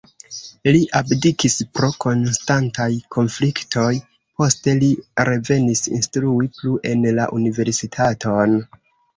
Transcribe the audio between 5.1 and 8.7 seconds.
revenis instrui plu en la universitaton.